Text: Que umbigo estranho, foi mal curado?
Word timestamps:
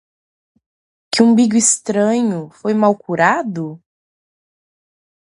Que 1.11 1.21
umbigo 1.21 1.55
estranho, 1.55 2.49
foi 2.59 2.73
mal 2.73 2.95
curado? 2.97 3.79